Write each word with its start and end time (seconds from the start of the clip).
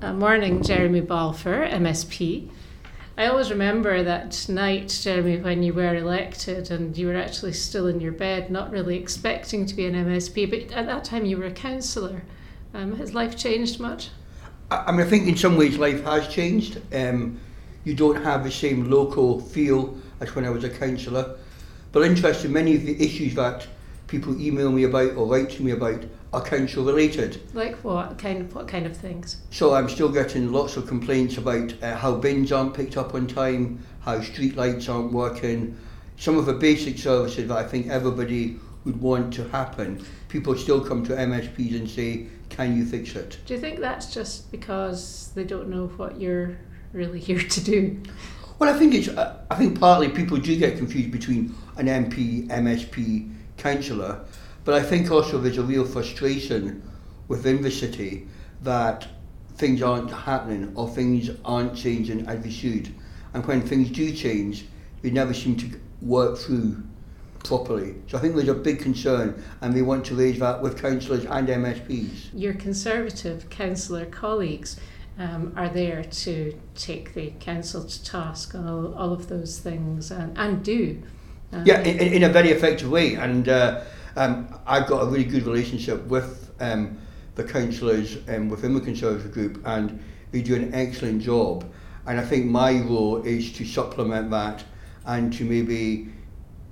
Uh, 0.00 0.12
morning, 0.12 0.62
Jeremy 0.62 1.00
Balfour, 1.00 1.66
MSP. 1.66 2.48
I 3.16 3.26
always 3.26 3.50
remember 3.50 4.04
that 4.04 4.48
night, 4.48 4.96
Jeremy, 5.02 5.38
when 5.38 5.64
you 5.64 5.74
were 5.74 5.92
elected 5.92 6.70
and 6.70 6.96
you 6.96 7.08
were 7.08 7.16
actually 7.16 7.52
still 7.52 7.88
in 7.88 8.00
your 8.00 8.12
bed, 8.12 8.48
not 8.48 8.70
really 8.70 8.96
expecting 8.96 9.66
to 9.66 9.74
be 9.74 9.86
an 9.86 9.94
MSP, 9.94 10.48
but 10.48 10.72
at 10.72 10.86
that 10.86 11.02
time 11.02 11.24
you 11.24 11.36
were 11.36 11.46
a 11.46 11.50
councillor. 11.50 12.22
Um, 12.74 12.96
has 12.98 13.12
life 13.12 13.36
changed 13.36 13.80
much? 13.80 14.10
I, 14.70 14.92
mean, 14.92 15.00
I 15.00 15.10
think 15.10 15.26
in 15.26 15.36
some 15.36 15.56
ways 15.56 15.78
life 15.78 16.04
has 16.04 16.28
changed. 16.28 16.80
Um, 16.94 17.40
you 17.82 17.94
don't 17.94 18.22
have 18.22 18.44
the 18.44 18.52
same 18.52 18.88
local 18.88 19.40
feel 19.40 19.98
as 20.20 20.32
when 20.36 20.44
I 20.44 20.50
was 20.50 20.62
a 20.62 20.70
councillor. 20.70 21.36
But 21.90 22.04
interesting, 22.04 22.52
many 22.52 22.76
of 22.76 22.86
the 22.86 23.04
issues 23.04 23.34
that 23.34 23.66
people 24.08 24.40
email 24.40 24.72
me 24.72 24.84
about 24.84 25.14
or 25.16 25.26
write 25.26 25.50
to 25.50 25.62
me 25.62 25.70
about 25.70 26.02
are 26.32 26.42
council 26.42 26.84
related. 26.84 27.40
Like 27.54 27.76
what 27.84 28.18
kind 28.18 28.40
of 28.40 28.54
what 28.54 28.66
kind 28.66 28.86
of 28.86 28.96
things? 28.96 29.42
So 29.50 29.74
I'm 29.74 29.88
still 29.88 30.08
getting 30.08 30.50
lots 30.50 30.76
of 30.76 30.86
complaints 30.86 31.38
about 31.38 31.74
uh, 31.82 31.94
how 31.96 32.16
bins 32.16 32.50
aren't 32.50 32.74
picked 32.74 32.96
up 32.96 33.14
on 33.14 33.26
time, 33.26 33.84
how 34.00 34.20
street 34.20 34.56
lights 34.56 34.88
aren't 34.88 35.12
working, 35.12 35.76
some 36.16 36.36
of 36.36 36.46
the 36.46 36.54
basic 36.54 36.98
services 36.98 37.48
that 37.48 37.56
I 37.56 37.64
think 37.64 37.88
everybody 37.88 38.58
would 38.84 39.00
want 39.00 39.32
to 39.34 39.48
happen. 39.48 40.04
People 40.28 40.56
still 40.56 40.84
come 40.84 41.04
to 41.06 41.12
MSPs 41.12 41.76
and 41.76 41.88
say, 41.88 42.26
"Can 42.48 42.76
you 42.76 42.84
fix 42.84 43.14
it?" 43.14 43.38
Do 43.46 43.54
you 43.54 43.60
think 43.60 43.80
that's 43.80 44.12
just 44.12 44.50
because 44.50 45.30
they 45.34 45.44
don't 45.44 45.68
know 45.68 45.88
what 45.96 46.20
you're 46.20 46.58
really 46.92 47.20
here 47.28 47.40
to 47.40 47.60
do? 47.60 48.02
Well, 48.58 48.74
I 48.74 48.78
think 48.78 48.92
it's. 48.94 49.08
I 49.08 49.54
think 49.54 49.78
partly 49.78 50.08
people 50.08 50.36
do 50.36 50.56
get 50.58 50.76
confused 50.76 51.10
between 51.10 51.54
an 51.76 51.86
MP, 51.86 52.48
MSP, 52.48 53.32
councillor, 53.58 54.24
but 54.64 54.74
I 54.74 54.82
think 54.82 55.10
also 55.10 55.38
there's 55.38 55.58
a 55.58 55.62
real 55.62 55.84
frustration 55.84 56.82
within 57.28 57.62
the 57.62 57.70
city 57.70 58.26
that 58.62 59.06
things 59.56 59.82
aren't 59.82 60.10
happening 60.10 60.72
or 60.74 60.88
things 60.88 61.30
aren't 61.44 61.76
changing 61.76 62.26
as 62.26 62.42
they 62.42 62.50
should. 62.50 62.94
And 63.34 63.44
when 63.46 63.60
things 63.60 63.90
do 63.90 64.12
change, 64.12 64.66
they 65.02 65.10
never 65.10 65.34
seem 65.34 65.56
to 65.56 65.80
work 66.00 66.38
through 66.38 66.82
properly. 67.44 67.96
So 68.08 68.18
I 68.18 68.20
think 68.20 68.34
there's 68.34 68.48
a 68.48 68.54
big 68.54 68.80
concern 68.80 69.42
and 69.60 69.74
we 69.74 69.82
want 69.82 70.04
to 70.06 70.14
raise 70.14 70.38
that 70.38 70.62
with 70.62 70.80
councillors 70.80 71.24
and 71.24 71.48
MSPs. 71.48 72.30
Your 72.32 72.54
Conservative 72.54 73.48
councillor 73.50 74.06
colleagues 74.06 74.78
um, 75.18 75.52
are 75.56 75.68
there 75.68 76.04
to 76.04 76.58
take 76.74 77.14
the 77.14 77.32
council 77.40 77.84
to 77.84 78.04
task 78.04 78.54
on 78.54 78.68
all, 78.68 78.94
all 78.94 79.12
of 79.12 79.28
those 79.28 79.58
things 79.58 80.10
and, 80.10 80.36
and 80.38 80.64
do. 80.64 81.02
Um, 81.52 81.64
yeah, 81.64 81.80
in, 81.80 82.12
in 82.14 82.22
a 82.24 82.28
very 82.28 82.50
effective 82.50 82.90
way. 82.90 83.14
And 83.14 83.48
uh, 83.48 83.82
um, 84.16 84.48
I've 84.66 84.86
got 84.86 85.02
a 85.02 85.06
really 85.06 85.24
good 85.24 85.44
relationship 85.46 86.04
with 86.06 86.50
um, 86.60 86.98
the 87.36 87.44
councillors 87.44 88.18
um, 88.28 88.48
within 88.48 88.74
the 88.74 88.80
Conservative 88.80 89.32
group 89.32 89.62
and 89.64 90.02
they 90.32 90.42
do 90.42 90.54
an 90.54 90.74
excellent 90.74 91.22
job. 91.22 91.64
And 92.06 92.18
I 92.18 92.24
think 92.24 92.46
my 92.46 92.80
role 92.80 93.22
is 93.22 93.52
to 93.54 93.64
supplement 93.64 94.30
that 94.30 94.64
and 95.06 95.32
to 95.34 95.44
maybe 95.44 96.08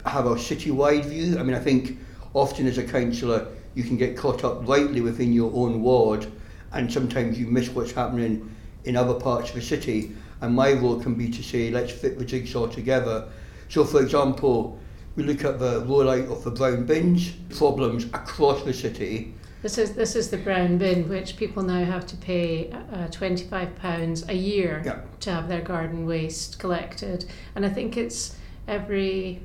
have 0.05 0.27
a 0.27 0.39
city-wide 0.39 1.07
view. 1.07 1.39
I 1.39 1.43
mean, 1.43 1.55
I 1.55 1.61
think 1.61 1.99
often 2.35 2.67
as 2.67 2.79
a 2.79 2.85
councillor 2.85 3.49
you 3.75 3.85
can 3.85 3.97
get 3.97 4.17
caught 4.17 4.45
up 4.45 4.67
rightly 4.67 5.01
within 5.01 5.33
your 5.33 5.53
own 5.55 5.83
ward 5.83 6.27
and 6.73 6.93
sometimes 6.93 7.39
you 7.39 7.47
miss 7.47 7.69
what's 7.71 7.93
happening 7.93 8.55
in 8.85 8.97
other 8.97 9.15
parts 9.15 9.51
of 9.51 9.57
the 9.57 9.63
city. 9.63 10.13
And 10.41 10.55
my 10.55 10.73
role 10.73 11.01
can 11.01 11.15
be 11.15 11.31
to 11.31 11.43
say, 11.43 11.71
let's 11.71 11.93
fit 11.93 12.19
the 12.19 12.25
jigsaw 12.25 12.67
together. 12.67 13.29
So, 13.69 13.84
for 13.84 14.00
example, 14.03 14.78
we 15.17 15.22
look 15.22 15.45
at 15.45 15.59
the 15.59 15.83
rollout 15.83 16.31
of 16.31 16.45
the 16.45 16.50
brown 16.50 16.84
bins, 16.84 17.31
problems 17.56 18.05
across 18.06 18.62
the 18.62 18.73
city. 18.73 19.34
This 19.62 19.78
is 19.78 19.95
this 19.95 20.14
is 20.14 20.31
the 20.31 20.36
brown 20.36 20.78
bin, 20.78 21.08
which 21.08 21.36
people 21.36 21.62
now 21.62 21.84
have 21.84 22.06
to 22.06 22.17
pay 22.17 22.70
uh, 22.70 23.08
twenty 23.08 23.45
five 23.45 23.75
pounds 23.77 24.28
a 24.28 24.34
year 24.34 24.83
yeah. 24.84 25.00
to 25.20 25.33
have 25.33 25.48
their 25.48 25.62
garden 25.62 26.06
waste 26.06 26.58
collected, 26.58 27.25
and 27.55 27.64
I 27.67 27.70
think 27.70 27.97
it's 27.97 28.36
every 28.69 29.41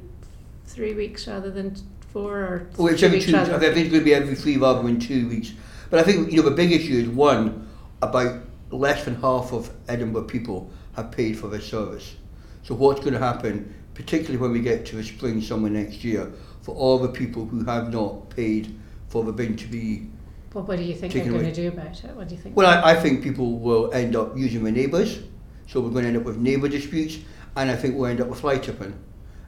three 0.66 0.94
weeks 0.94 1.28
rather 1.28 1.50
than 1.50 1.76
four 2.12 2.38
or. 2.38 2.68
Oh, 2.78 2.88
it's 2.88 3.02
every 3.02 3.22
two. 3.22 3.36
I 3.36 3.46
think 3.46 3.64
it's 3.64 3.90
going 3.90 3.92
to 3.92 4.02
be 4.02 4.14
every 4.14 4.36
three 4.36 4.58
rather 4.58 4.84
than 4.84 5.00
two 5.00 5.28
weeks. 5.28 5.54
But 5.90 6.00
I 6.00 6.04
think 6.04 6.32
you 6.32 6.44
know 6.44 6.50
the 6.50 6.56
big 6.56 6.72
issue 6.72 6.94
is 6.94 7.08
one 7.08 7.68
about 8.02 8.44
less 8.70 9.06
than 9.06 9.16
half 9.16 9.54
of 9.54 9.72
Edinburgh 9.88 10.24
people 10.24 10.70
have 10.96 11.12
paid 11.12 11.38
for 11.38 11.48
this 11.48 11.66
service. 11.66 12.16
So 12.64 12.76
what's 12.76 13.00
going 13.00 13.14
to 13.14 13.20
happen 13.20 13.74
particularly 13.94 14.38
when 14.38 14.52
we 14.52 14.60
get 14.60 14.86
to 14.88 14.96
the 14.96 15.04
spring, 15.04 15.42
summer 15.42 15.70
next 15.70 16.04
year, 16.04 16.32
for 16.62 16.76
all 16.76 16.98
the 17.00 17.10
people 17.10 17.46
who 17.46 17.64
have 17.66 17.92
not 17.92 18.30
paid 18.30 18.78
for 19.08 19.24
the 19.24 19.32
bin 19.32 19.56
to 19.58 19.68
be 19.68 20.08
well, 20.54 20.66
what 20.66 20.78
do 20.78 20.84
you 20.84 20.96
think 20.96 21.14
they're 21.14 21.26
going 21.26 21.46
to 21.46 21.54
do 21.54 21.70
about 21.70 22.04
it? 22.04 22.14
What 22.14 22.28
do 22.28 22.36
you 22.36 22.42
think? 22.42 22.58
Well, 22.58 22.68
I, 22.68 22.92
I 22.92 22.96
think 22.96 23.24
people 23.24 23.58
will 23.60 23.92
end 23.94 24.18
up 24.18 24.38
using 24.38 24.64
the 24.66 24.72
neighbours, 24.72 25.20
so 25.68 25.80
we're 25.80 25.92
going 25.92 26.04
to 26.04 26.10
end 26.10 26.18
up 26.18 26.24
with 26.24 26.38
neighbour 26.38 26.68
disputes, 26.68 27.20
and 27.56 27.72
I 27.72 27.76
think 27.78 27.96
we'll 27.96 28.08
end 28.08 28.20
up 28.20 28.28
with 28.28 28.42
fly 28.42 28.58
tipping. 28.58 28.94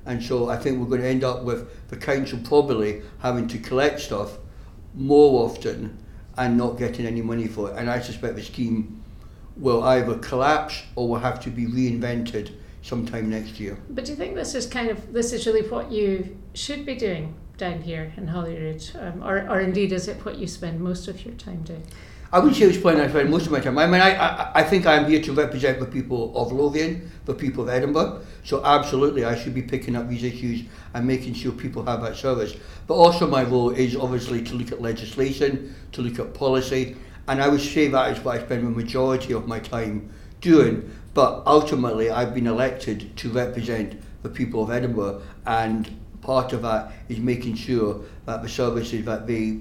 And 0.06 0.24
so 0.24 0.50
I 0.50 0.58
think 0.58 0.80
we're 0.80 0.88
going 0.88 1.02
to 1.02 1.08
end 1.08 1.24
up 1.24 1.44
with 1.44 1.90
the 1.90 1.98
council 1.98 2.40
probably 2.44 3.02
having 3.20 3.48
to 3.50 3.58
collect 3.58 4.00
stuff 4.00 4.38
more 4.94 5.46
often 5.46 5.98
and 6.38 6.58
not 6.58 6.78
getting 6.78 7.06
any 7.06 7.22
money 7.22 7.48
for 7.48 7.72
it. 7.72 7.78
And 7.78 7.90
I 7.90 8.00
suspect 8.00 8.36
the 8.36 8.44
scheme 8.44 9.04
will 9.56 9.84
either 9.84 10.18
collapse 10.18 10.84
or 10.96 11.08
will 11.08 11.20
have 11.20 11.40
to 11.42 11.50
be 11.50 11.66
reinvented 11.66 12.54
sometime 12.84 13.30
next 13.30 13.60
year. 13.60 13.78
But 13.90 14.06
do 14.06 14.12
you 14.12 14.18
think 14.18 14.36
this 14.36 14.54
is 14.54 14.68
kind 14.68 14.90
of 14.90 15.12
this 15.12 15.34
is 15.34 15.48
really 15.48 15.68
what 15.68 15.92
you 15.92 16.38
should 16.54 16.86
be 16.86 16.94
doing 16.94 17.34
down 17.58 17.82
here 17.82 18.14
in 18.18 18.28
Holyrood, 18.28 18.84
um, 19.00 19.24
or 19.24 19.50
or 19.50 19.60
indeed 19.62 19.92
is 19.92 20.08
it 20.08 20.24
what 20.24 20.38
you 20.38 20.46
spend 20.46 20.80
most 20.80 21.08
of 21.08 21.26
your 21.26 21.34
time 21.34 21.64
doing? 21.64 21.84
I 22.32 22.40
would 22.40 22.56
say 22.56 22.66
it's 22.66 22.84
what 22.84 23.00
I 23.00 23.08
spend 23.08 23.30
most 23.30 23.46
of 23.46 23.52
my 23.52 23.60
time. 23.60 23.78
I 23.78 23.86
mean, 23.86 24.02
I, 24.02 24.16
I, 24.16 24.52
I 24.56 24.64
think 24.64 24.88
I'm 24.88 25.08
here 25.08 25.22
to 25.22 25.34
represent 25.34 25.80
the 25.80 25.86
people 25.86 26.36
of 26.36 26.52
Lothian, 26.52 27.12
the 27.26 27.34
people 27.36 27.64
of 27.66 27.70
Edinburgh. 27.70 28.26
So 28.44 28.66
absolutely, 28.66 29.24
I 29.24 29.36
should 29.36 29.54
be 29.54 29.62
picking 29.62 29.96
up 29.96 30.10
these 30.10 30.24
issues 30.24 30.64
and 30.96 31.06
making 31.06 31.36
sure 31.36 31.52
people 31.52 31.86
have 31.86 32.02
that 32.02 32.16
service. 32.16 32.56
But 32.88 32.96
also 32.96 33.28
my 33.28 33.44
role 33.44 33.70
is 33.70 33.96
obviously 33.96 34.42
to 34.46 34.56
look 34.56 34.72
at 34.72 34.82
legislation, 34.82 35.76
to 35.92 36.02
look 36.02 36.18
at 36.18 36.34
policy, 36.34 36.98
and 37.28 37.40
I 37.40 37.48
would 37.48 37.62
say 37.62 37.88
that 37.90 38.18
is 38.18 38.24
what 38.24 38.40
I 38.40 38.44
spend 38.44 38.66
the 38.66 38.72
majority 38.72 39.34
of 39.34 39.48
my 39.48 39.60
time 39.60 40.12
doing. 40.42 40.92
But 41.13 41.44
ultimately, 41.46 42.09
I've 42.09 42.34
been 42.34 42.47
elected 42.47 43.16
to 43.18 43.29
represent 43.29 44.01
the 44.24 44.29
people 44.29 44.63
of 44.63 44.72
Edinburgh, 44.72 45.22
and 45.46 45.90
part 46.22 46.53
of 46.53 46.62
that 46.63 46.91
is 47.09 47.19
making 47.19 47.56
sure 47.56 48.01
that 48.25 48.41
the 48.41 48.50
services 48.50 49.06
that 49.06 49.28
they 49.28 49.59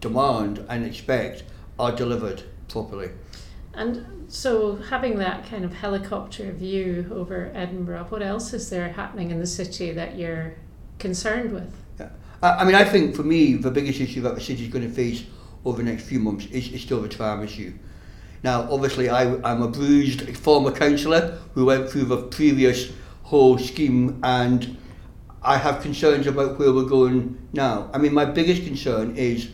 demand 0.00 0.64
and 0.68 0.84
expect 0.84 1.44
are 1.78 1.92
delivered 1.92 2.42
properly. 2.68 3.10
And 3.74 4.26
so, 4.28 4.76
having 4.76 5.16
that 5.18 5.46
kind 5.46 5.64
of 5.64 5.72
helicopter 5.72 6.52
view 6.52 7.10
over 7.10 7.50
Edinburgh, 7.54 8.06
what 8.10 8.22
else 8.22 8.52
is 8.52 8.68
there 8.68 8.90
happening 8.90 9.30
in 9.30 9.38
the 9.38 9.46
city 9.46 9.92
that 9.92 10.18
you're 10.18 10.54
concerned 10.98 11.52
with? 11.52 11.74
Yeah. 11.98 12.10
I 12.42 12.64
mean, 12.64 12.74
I 12.74 12.84
think 12.84 13.14
for 13.14 13.22
me, 13.22 13.54
the 13.54 13.70
biggest 13.70 14.00
issue 14.00 14.20
that 14.22 14.34
the 14.34 14.40
city 14.40 14.64
is 14.64 14.72
going 14.72 14.86
to 14.86 14.92
face 14.92 15.24
over 15.64 15.78
the 15.82 15.90
next 15.90 16.04
few 16.04 16.18
months 16.18 16.46
is, 16.46 16.68
is 16.72 16.82
still 16.82 17.00
the 17.00 17.08
tram 17.08 17.42
issue. 17.42 17.72
Now, 18.42 18.68
obviously, 18.70 19.08
I, 19.08 19.34
I'm 19.42 19.62
a 19.62 19.68
bruised 19.68 20.36
former 20.36 20.72
councillor 20.72 21.38
who 21.54 21.64
went 21.64 21.88
through 21.88 22.04
the 22.04 22.22
previous 22.22 22.92
whole 23.22 23.58
scheme 23.58 24.20
and 24.22 24.76
I 25.42 25.58
have 25.58 25.82
concerns 25.82 26.26
about 26.26 26.58
where 26.58 26.72
we're 26.72 26.84
going 26.84 27.48
now. 27.52 27.90
I 27.92 27.98
mean, 27.98 28.14
my 28.14 28.24
biggest 28.24 28.64
concern 28.64 29.16
is 29.16 29.50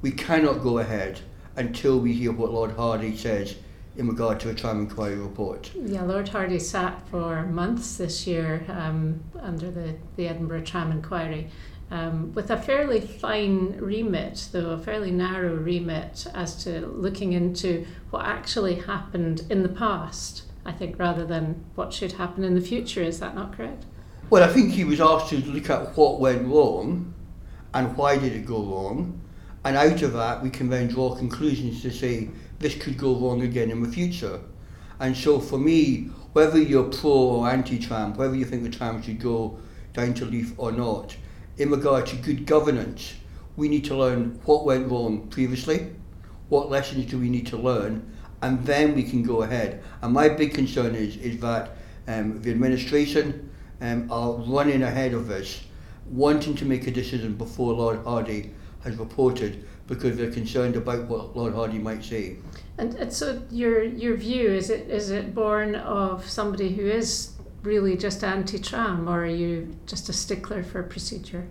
we 0.00 0.10
cannot 0.10 0.62
go 0.62 0.78
ahead 0.78 1.20
until 1.56 1.98
we 1.98 2.12
hear 2.12 2.32
what 2.32 2.52
Lord 2.52 2.76
Hardie 2.76 3.16
says 3.16 3.56
in 3.96 4.08
regard 4.08 4.40
to 4.40 4.50
a 4.50 4.54
tram 4.54 4.80
inquiry 4.80 5.16
report. 5.16 5.70
Yeah, 5.74 6.02
Lord 6.02 6.26
Hardie 6.26 6.60
sat 6.60 7.06
for 7.08 7.44
months 7.46 7.96
this 7.96 8.26
year 8.26 8.64
um, 8.68 9.22
under 9.40 9.70
the, 9.70 9.94
the 10.16 10.28
Edinburgh 10.28 10.62
tram 10.62 10.90
inquiry 10.90 11.50
um, 11.92 12.32
with 12.32 12.50
a 12.50 12.56
fairly 12.56 13.02
fine 13.02 13.76
remit, 13.78 14.48
though 14.50 14.70
a 14.70 14.78
fairly 14.78 15.10
narrow 15.10 15.54
remit, 15.54 16.26
as 16.32 16.64
to 16.64 16.86
looking 16.86 17.34
into 17.34 17.86
what 18.08 18.24
actually 18.24 18.76
happened 18.76 19.44
in 19.50 19.62
the 19.62 19.68
past, 19.68 20.44
I 20.64 20.72
think, 20.72 20.98
rather 20.98 21.26
than 21.26 21.66
what 21.74 21.92
should 21.92 22.12
happen 22.12 22.44
in 22.44 22.54
the 22.54 22.62
future. 22.62 23.02
Is 23.02 23.20
that 23.20 23.34
not 23.34 23.54
correct? 23.54 23.84
Well, 24.30 24.42
I 24.42 24.50
think 24.50 24.72
he 24.72 24.84
was 24.84 25.02
asked 25.02 25.28
to 25.30 25.36
look 25.44 25.68
at 25.68 25.94
what 25.94 26.18
went 26.18 26.48
wrong 26.48 27.12
and 27.74 27.94
why 27.94 28.16
did 28.16 28.32
it 28.32 28.46
go 28.46 28.62
wrong. 28.62 29.20
And 29.62 29.76
out 29.76 30.00
of 30.00 30.14
that, 30.14 30.42
we 30.42 30.48
can 30.48 30.70
then 30.70 30.88
draw 30.88 31.14
conclusions 31.14 31.82
to 31.82 31.90
say 31.90 32.30
this 32.58 32.74
could 32.74 32.96
go 32.96 33.14
wrong 33.16 33.42
again 33.42 33.70
in 33.70 33.82
the 33.82 33.88
future. 33.90 34.40
And 34.98 35.14
so 35.14 35.38
for 35.38 35.58
me, 35.58 36.04
whether 36.32 36.58
you're 36.58 36.84
pro 36.84 37.10
or 37.10 37.50
anti-tram, 37.50 38.14
whether 38.16 38.34
you 38.34 38.46
think 38.46 38.62
the 38.62 38.70
tram 38.70 39.02
should 39.02 39.20
go 39.20 39.58
down 39.92 40.14
to 40.14 40.24
Leith 40.24 40.54
or 40.56 40.72
not, 40.72 41.14
in 41.62 41.70
regard 41.70 42.04
to 42.06 42.16
good 42.16 42.44
governance, 42.44 43.14
we 43.54 43.68
need 43.68 43.84
to 43.84 43.94
learn 43.94 44.40
what 44.46 44.64
went 44.64 44.90
wrong 44.90 45.28
previously, 45.28 45.94
what 46.48 46.68
lessons 46.68 47.06
do 47.06 47.16
we 47.20 47.30
need 47.30 47.46
to 47.46 47.56
learn, 47.56 48.04
and 48.42 48.66
then 48.66 48.96
we 48.96 49.04
can 49.04 49.22
go 49.22 49.42
ahead. 49.42 49.80
And 50.02 50.12
my 50.12 50.28
big 50.28 50.54
concern 50.54 50.96
is, 50.96 51.16
is 51.18 51.38
that 51.40 51.76
um, 52.08 52.42
the 52.42 52.50
administration 52.50 53.48
um, 53.80 54.10
are 54.10 54.32
running 54.32 54.82
ahead 54.82 55.14
of 55.14 55.30
us, 55.30 55.62
wanting 56.10 56.56
to 56.56 56.64
make 56.64 56.88
a 56.88 56.90
decision 56.90 57.34
before 57.34 57.72
Lord 57.74 58.04
Hardie 58.04 58.50
has 58.82 58.96
reported, 58.96 59.64
because 59.86 60.16
they're 60.16 60.32
concerned 60.32 60.74
about 60.74 61.06
what 61.06 61.36
Lord 61.36 61.54
Hardie 61.54 61.80
might 61.80 62.02
say. 62.02 62.38
And, 62.78 62.94
and 62.94 63.12
so 63.12 63.40
your 63.50 63.84
your 63.84 64.16
view 64.16 64.50
is 64.50 64.70
it 64.70 64.90
is 64.90 65.10
it 65.10 65.32
born 65.32 65.76
of 65.76 66.28
somebody 66.28 66.74
who 66.74 66.86
is 66.86 67.32
really 67.62 67.96
just 67.96 68.22
anti-tram, 68.24 69.08
or 69.08 69.22
are 69.24 69.26
you 69.26 69.76
just 69.86 70.08
a 70.08 70.12
stickler 70.12 70.62
for 70.62 70.82
procedure? 70.82 71.46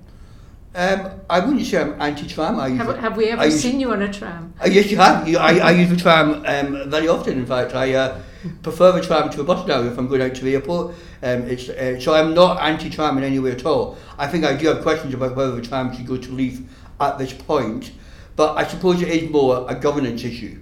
Um, 0.73 1.11
I 1.29 1.39
wouldn't 1.39 1.65
say 1.65 1.81
I'm 1.81 2.01
anti-tram. 2.01 2.57
I 2.59 2.69
Have, 2.69 2.97
have 2.97 3.17
we 3.17 3.25
ever 3.27 3.41
I 3.41 3.45
use- 3.45 3.61
seen 3.61 3.79
you 3.79 3.91
on 3.91 4.01
a 4.01 4.11
tram? 4.11 4.53
Uh, 4.63 4.67
yes, 4.67 4.89
you 4.89 4.97
have. 4.97 5.27
I, 5.27 5.59
I 5.59 5.71
use 5.71 5.89
the 5.89 5.97
tram 5.97 6.43
um, 6.45 6.89
very 6.89 7.09
often. 7.09 7.37
In 7.37 7.45
fact, 7.45 7.75
I 7.75 7.93
uh, 7.93 8.21
prefer 8.63 8.93
the 8.93 9.01
tram 9.01 9.29
to 9.31 9.41
a 9.41 9.43
bus 9.43 9.67
now 9.67 9.81
if 9.83 9.97
I'm 9.97 10.07
going 10.07 10.21
out 10.21 10.33
to 10.35 10.43
the 10.45 10.53
airport. 10.55 10.91
Um, 11.23 11.41
it's, 11.43 11.67
uh, 11.67 11.99
so 11.99 12.13
I'm 12.13 12.33
not 12.33 12.61
anti-tram 12.61 13.17
in 13.17 13.23
any 13.25 13.39
way 13.39 13.51
at 13.51 13.65
all. 13.65 13.97
I 14.17 14.27
think 14.27 14.45
I 14.45 14.55
do 14.55 14.67
have 14.67 14.81
questions 14.81 15.13
about 15.13 15.35
whether 15.35 15.55
the 15.55 15.61
tram 15.61 15.93
should 15.95 16.07
go 16.07 16.17
to 16.17 16.31
Leith 16.31 16.65
at 17.01 17.17
this 17.17 17.33
point, 17.33 17.91
but 18.37 18.55
I 18.55 18.65
suppose 18.65 19.01
it 19.01 19.09
is 19.09 19.29
more 19.29 19.65
a 19.69 19.75
governance 19.75 20.23
issue. 20.23 20.57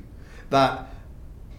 That 0.49 0.87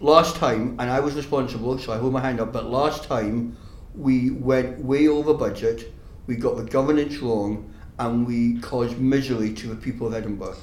last 0.01 0.35
time, 0.37 0.75
and 0.81 0.91
I 0.91 0.99
was 0.99 1.15
responsible, 1.15 1.79
so 1.79 1.93
I 1.93 1.99
hold 1.99 2.13
my 2.13 2.21
hand 2.21 2.41
up. 2.41 2.53
But 2.53 2.67
last 2.67 3.05
time, 3.05 3.57
we 3.95 4.31
went 4.31 4.79
way 4.79 5.09
over 5.09 5.35
budget. 5.35 5.93
We 6.27 6.37
got 6.37 6.57
the 6.57 6.65
governance 6.65 7.19
wrong, 7.19 7.73
and 7.99 8.27
we 8.27 8.59
caused 8.61 8.99
misery 8.99 9.53
to 9.55 9.69
the 9.69 9.77
people 9.77 10.07
of 10.07 10.15
Edinburgh. 10.15 10.57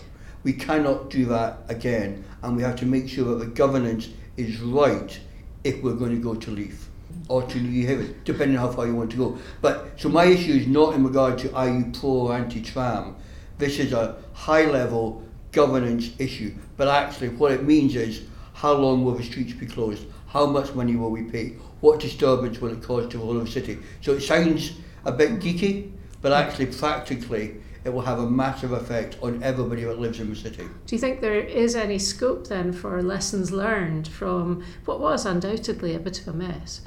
We 0.43 0.53
cannot 0.53 1.09
do 1.09 1.25
that 1.25 1.59
again, 1.67 2.23
and 2.41 2.55
we 2.55 2.63
have 2.63 2.77
to 2.77 2.85
make 2.85 3.09
sure 3.09 3.25
that 3.25 3.45
the 3.45 3.51
governance 3.51 4.09
is 4.37 4.59
right 4.59 5.19
if 5.63 5.81
we're 5.83 5.95
going 5.95 6.15
to 6.15 6.21
go 6.21 6.35
to 6.35 6.51
Leith 6.51 6.89
or 7.27 7.43
to 7.43 7.59
Newhaven, 7.59 8.15
depending 8.23 8.57
on 8.57 8.67
how 8.67 8.73
far 8.73 8.87
you 8.87 8.95
want 8.95 9.11
to 9.11 9.17
go. 9.17 9.37
But 9.61 9.99
so 9.99 10.09
my 10.09 10.25
issue 10.25 10.53
is 10.53 10.67
not 10.67 10.95
in 10.95 11.03
regard 11.03 11.37
to 11.39 11.53
are 11.53 11.69
you 11.69 11.91
pro 11.91 12.09
or 12.09 12.33
anti-tram. 12.33 13.15
This 13.57 13.79
is 13.79 13.91
a 13.91 14.17
high-level 14.33 15.23
governance 15.51 16.11
issue. 16.19 16.53
But 16.77 16.87
actually, 16.87 17.29
what 17.29 17.51
it 17.51 17.63
means 17.63 17.95
is 17.95 18.23
how 18.53 18.73
long 18.73 19.03
will 19.03 19.15
the 19.15 19.23
streets 19.23 19.53
be 19.53 19.65
closed? 19.65 20.05
How 20.27 20.45
much 20.45 20.73
money 20.73 20.95
will 20.95 21.11
we 21.11 21.23
pay? 21.23 21.55
What 21.81 21.99
disturbance 21.99 22.59
will 22.59 22.71
it 22.71 22.81
cause 22.81 23.07
to 23.09 23.17
the 23.17 23.23
whole 23.23 23.37
of 23.37 23.45
the 23.45 23.51
city? 23.51 23.79
So 24.01 24.13
it 24.13 24.21
sounds 24.21 24.73
a 25.05 25.11
bit 25.11 25.39
geeky, 25.39 25.91
but 26.21 26.31
actually, 26.31 26.67
practically, 26.67 27.57
it 27.83 27.93
will 27.93 28.01
have 28.01 28.19
a 28.19 28.29
massive 28.29 28.71
effect 28.71 29.17
on 29.21 29.41
everybody 29.43 29.83
that 29.83 29.99
lives 29.99 30.19
in 30.19 30.29
the 30.29 30.35
city. 30.35 30.63
Do 30.85 30.95
you 30.95 30.99
think 30.99 31.21
there 31.21 31.35
is 31.35 31.75
any 31.75 31.99
scope 31.99 32.47
then 32.47 32.73
for 32.73 33.01
lessons 33.01 33.51
learned 33.51 34.07
from 34.07 34.63
what 34.85 34.99
was 34.99 35.25
undoubtedly 35.25 35.93
a 35.95 35.99
bit 35.99 36.19
of 36.21 36.27
a 36.27 36.33
mess? 36.33 36.81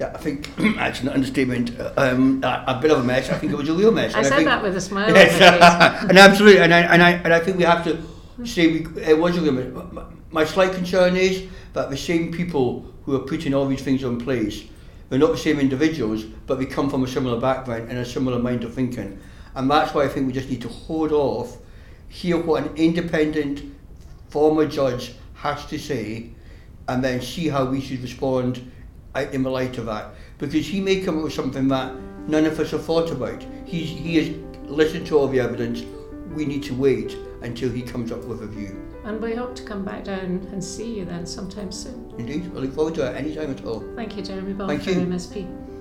Yeah, 0.00 0.12
I 0.14 0.18
think 0.18 0.54
that's 0.76 1.00
an 1.02 1.08
understatement. 1.08 1.72
Um, 1.96 2.42
a, 2.42 2.64
a 2.68 2.78
bit 2.80 2.90
of 2.90 3.00
a 3.00 3.04
mess. 3.04 3.30
I 3.30 3.38
think 3.38 3.52
it 3.52 3.56
was 3.56 3.68
a 3.68 3.74
real 3.74 3.92
mess. 3.92 4.14
I 4.14 4.18
and 4.18 4.26
said 4.26 4.36
think, 4.36 4.48
that 4.48 4.62
with 4.62 4.76
a 4.76 4.80
smile 4.80 5.12
Yes, 5.14 5.40
and 6.08 6.18
absolutely, 6.18 6.60
and 6.60 6.72
I, 6.72 6.80
and 6.80 7.02
I 7.02 7.10
and 7.12 7.32
I 7.34 7.40
think 7.40 7.58
we 7.58 7.64
have 7.64 7.84
to 7.84 8.02
say 8.46 8.68
we, 8.68 9.02
it 9.02 9.18
was 9.18 9.36
a 9.36 9.40
real 9.40 9.52
mess. 9.52 9.72
My- 9.92 10.04
My 10.30 10.44
slight 10.44 10.72
concern 10.72 11.14
is 11.16 11.44
that 11.74 11.90
the 11.90 11.96
same 11.96 12.32
people 12.32 12.84
who 13.04 13.14
are 13.14 13.20
putting 13.20 13.54
all 13.54 13.66
these 13.66 13.82
things 13.82 14.02
in 14.02 14.18
place, 14.18 14.64
they're 15.08 15.18
not 15.18 15.32
the 15.32 15.38
same 15.38 15.60
individuals, 15.60 16.24
but 16.24 16.58
they 16.58 16.66
come 16.66 16.88
from 16.88 17.04
a 17.04 17.08
similar 17.08 17.40
background 17.40 17.88
and 17.90 17.98
a 17.98 18.04
similar 18.04 18.38
mind 18.38 18.64
of 18.64 18.74
thinking, 18.74 19.18
and 19.54 19.70
that's 19.70 19.94
why 19.94 20.04
I 20.04 20.08
think 20.08 20.26
we 20.26 20.32
just 20.32 20.50
need 20.50 20.62
to 20.62 20.68
hold 20.68 21.12
off, 21.12 21.58
hear 22.08 22.36
what 22.38 22.64
an 22.64 22.76
independent 22.76 23.62
former 24.28 24.66
judge 24.66 25.14
has 25.34 25.64
to 25.66 25.78
say, 25.78 26.30
and 26.88 27.02
then 27.04 27.20
see 27.20 27.48
how 27.48 27.64
we 27.64 27.80
should 27.80 28.00
respond 28.02 28.70
uh, 29.14 29.26
in 29.32 29.42
the 29.42 29.50
light 29.50 29.78
of 29.78 29.86
that. 29.86 30.14
Because 30.38 30.66
he 30.66 30.80
may 30.80 31.00
come 31.00 31.18
up 31.18 31.24
with 31.24 31.32
something 31.32 31.68
that 31.68 31.94
none 32.26 32.44
of 32.44 32.58
us 32.58 32.72
have 32.72 32.84
thought 32.84 33.10
about. 33.10 33.44
He's, 33.64 33.88
he 33.88 34.16
has 34.16 34.36
listened 34.68 35.06
to 35.06 35.18
all 35.18 35.28
the 35.28 35.40
evidence. 35.40 35.84
We 36.34 36.44
need 36.46 36.62
to 36.64 36.74
wait 36.74 37.16
until 37.42 37.70
he 37.70 37.82
comes 37.82 38.10
up 38.10 38.24
with 38.24 38.42
a 38.42 38.46
view. 38.46 38.83
And 39.04 39.20
we 39.20 39.34
hope 39.34 39.54
to 39.56 39.62
come 39.62 39.84
back 39.84 40.04
down 40.04 40.48
and 40.50 40.64
see 40.64 40.98
you 40.98 41.04
then 41.04 41.26
sometime 41.26 41.70
soon. 41.70 42.12
Indeed, 42.18 42.50
I 42.54 42.60
look 42.60 42.72
forward 42.72 42.94
to 42.94 43.10
it 43.10 43.16
any 43.16 43.34
time 43.34 43.50
at 43.50 43.64
all. 43.64 43.84
Thank 43.94 44.16
you, 44.16 44.22
Jeremy 44.22 44.54
Ball 44.54 44.68
Thank 44.68 44.86
you. 44.86 44.94
MSP. 44.94 45.73